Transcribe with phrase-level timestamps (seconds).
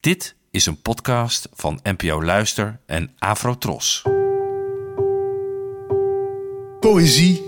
[0.00, 4.02] Dit is een podcast van NPO Luister en Afrotros.
[6.80, 7.42] Poëzie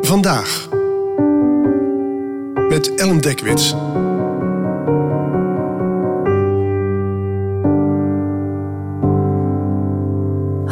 [0.00, 0.68] vandaag.
[2.68, 3.70] Met Ellen Dekwits.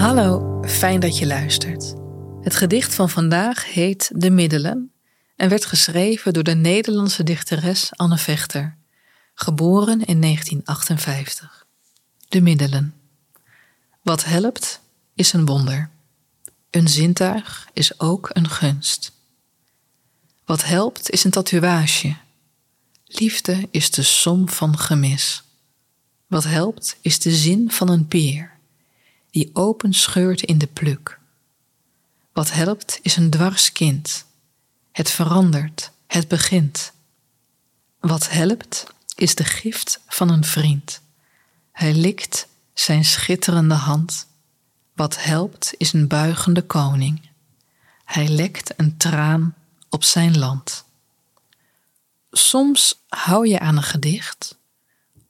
[0.02, 1.94] Hallo, fijn dat je luistert.
[2.40, 4.92] Het gedicht van vandaag heet De Middelen
[5.36, 8.78] en werd geschreven door de Nederlandse dichteres Anne Vechter,
[9.34, 11.66] geboren in 1958.
[12.28, 12.94] De Middelen.
[14.02, 14.80] Wat helpt,
[15.14, 15.90] is een wonder.
[16.70, 19.12] Een zintuig is ook een gunst.
[20.44, 22.16] Wat helpt, is een tatoeage.
[23.06, 25.42] Liefde is de som van gemis.
[26.26, 28.52] Wat helpt, is de zin van een peer,
[29.30, 31.18] die open scheurt in de pluk.
[32.32, 34.24] Wat helpt, is een dwars kind.
[34.92, 36.92] Het verandert, het begint.
[38.00, 41.00] Wat helpt, is de gift van een vriend.
[41.72, 44.26] Hij likt zijn schitterende hand.
[44.92, 47.30] Wat helpt, is een buigende koning.
[48.04, 49.54] Hij lekt een traan
[49.88, 50.84] op zijn land.
[52.30, 54.58] Soms hou je aan een gedicht,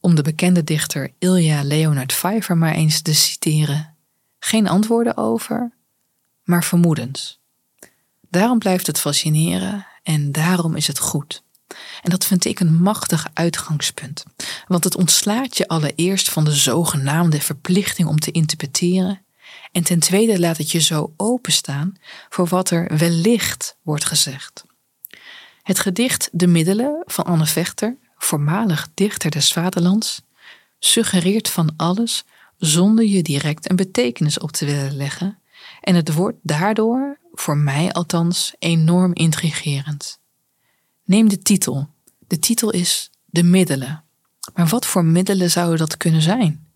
[0.01, 3.95] om de bekende dichter Ilja Leonard Pfeiffer maar eens te citeren.
[4.39, 5.73] Geen antwoorden over,
[6.43, 7.39] maar vermoedens.
[8.21, 11.44] Daarom blijft het fascineren en daarom is het goed.
[12.03, 14.25] En dat vind ik een machtig uitgangspunt,
[14.67, 19.25] want het ontslaat je allereerst van de zogenaamde verplichting om te interpreteren,
[19.73, 21.97] en ten tweede laat het je zo openstaan
[22.29, 24.65] voor wat er wellicht wordt gezegd.
[25.63, 30.23] Het gedicht De Middelen van Anne Vechter, voormalig dichter des Vaderlands,
[30.79, 32.25] suggereert van alles
[32.59, 35.39] zonder je direct een betekenis op te willen leggen,
[35.81, 40.19] en het wordt daardoor, voor mij althans, enorm intrigerend.
[41.05, 41.89] Neem de titel.
[42.27, 44.05] De titel is De Middelen.
[44.55, 46.67] Maar wat voor middelen zouden dat kunnen zijn?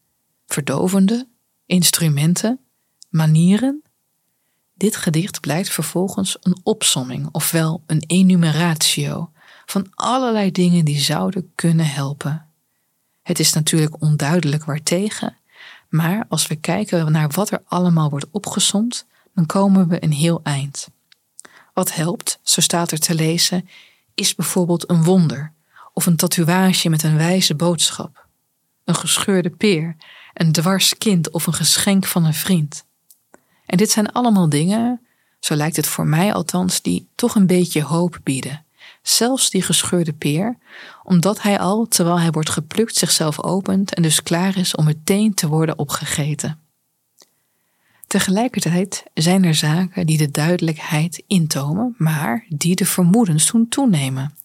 [0.47, 1.29] Verdovende?
[1.67, 2.61] Instrumenten?
[3.09, 3.83] Manieren?
[4.75, 9.31] Dit gedicht blijkt vervolgens een opsomming, ofwel een enumeratio,
[9.67, 12.47] van allerlei dingen die zouden kunnen helpen.
[13.23, 15.37] Het is natuurlijk onduidelijk waartegen,
[15.89, 20.41] maar als we kijken naar wat er allemaal wordt opgesomd, dan komen we een heel
[20.43, 20.89] eind.
[21.75, 23.69] Wat helpt, zo staat er te lezen,
[24.19, 25.53] is bijvoorbeeld een wonder
[25.93, 28.27] of een tatoeage met een wijze boodschap,
[28.85, 29.97] een gescheurde peer,
[30.35, 32.85] een dwars kind of een geschenk van een vriend.
[33.67, 35.07] En dit zijn allemaal dingen,
[35.41, 38.65] zo lijkt het voor mij althans, die toch een beetje hoop bieden.
[39.03, 40.59] Zelfs die gescheurde peer,
[41.03, 45.35] omdat hij al, terwijl hij wordt geplukt, zichzelf opent en dus klaar is om meteen
[45.35, 46.68] te worden opgegeten.
[48.09, 54.37] Tegelijkertijd zijn er zaken die de duidelijkheid intomen, maar die de vermoedens doen toenemen.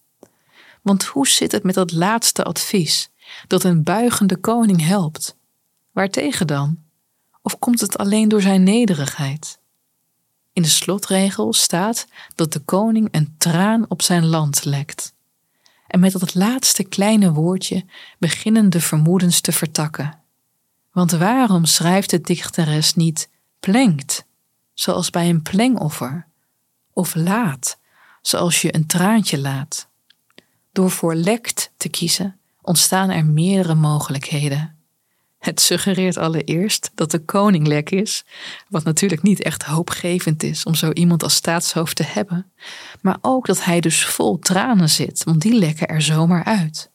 [0.81, 3.09] Want hoe zit het met dat laatste advies,
[3.47, 5.37] dat een buigende koning helpt?
[5.91, 6.77] Waartegen dan?
[7.41, 9.59] Of komt het alleen door zijn nederigheid?
[10.53, 15.13] In de slotregel staat dat de koning een traan op zijn land lekt.
[15.87, 17.85] En met dat laatste kleine woordje
[18.19, 20.19] beginnen de vermoedens te vertakken.
[20.91, 23.31] Want waarom schrijft de dichteres niet
[23.71, 24.25] plengt,
[24.73, 26.27] zoals bij een plengoffer,
[26.93, 27.77] of laat,
[28.21, 29.87] zoals je een traantje laat?
[30.71, 34.75] Door voor lekt te kiezen ontstaan er meerdere mogelijkheden.
[35.39, 38.25] Het suggereert allereerst dat de koning lek is,
[38.69, 42.51] wat natuurlijk niet echt hoopgevend is om zo iemand als staatshoofd te hebben,
[43.01, 46.89] maar ook dat hij dus vol tranen zit, want die lekken er zomaar uit.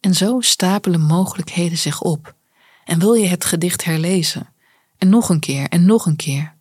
[0.00, 2.34] En zo stapelen mogelijkheden zich op.
[2.84, 4.48] En wil je het gedicht herlezen?
[5.00, 6.54] En nog een keer en nog een keer.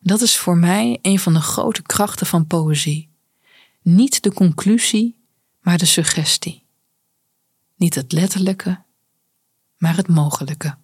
[0.00, 3.10] Dat is voor mij een van de grote krachten van poëzie.
[3.82, 5.16] Niet de conclusie,
[5.60, 6.66] maar de suggestie.
[7.76, 8.82] Niet het letterlijke,
[9.76, 10.76] maar het mogelijke.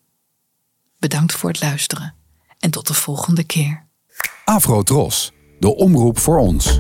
[0.99, 2.15] Bedankt voor het luisteren
[2.59, 3.87] en tot de volgende keer.
[4.45, 6.79] Afro Tros, de omroep voor ons.